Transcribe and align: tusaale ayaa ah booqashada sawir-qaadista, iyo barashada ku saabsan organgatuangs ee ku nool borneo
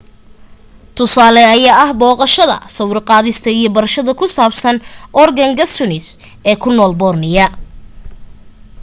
tusaale 0.95 1.41
ayaa 1.55 1.79
ah 1.85 1.91
booqashada 2.01 2.57
sawir-qaadista, 2.75 3.49
iyo 3.57 3.69
barashada 3.75 4.11
ku 4.19 4.25
saabsan 4.35 4.75
organgatuangs 5.23 6.07
ee 6.49 6.55
ku 6.61 6.69
nool 6.75 6.93
borneo 7.01 7.47